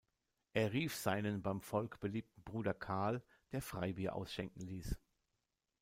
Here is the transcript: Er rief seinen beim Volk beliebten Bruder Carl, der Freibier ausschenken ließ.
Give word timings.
Er 0.53 0.73
rief 0.73 0.95
seinen 0.95 1.43
beim 1.43 1.61
Volk 1.61 1.99
beliebten 1.99 2.41
Bruder 2.43 2.73
Carl, 2.73 3.21
der 3.51 3.61
Freibier 3.61 4.15
ausschenken 4.15 4.61
ließ. 4.63 4.97